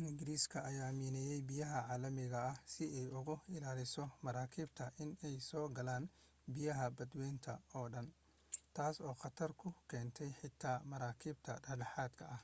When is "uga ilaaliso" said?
3.20-4.04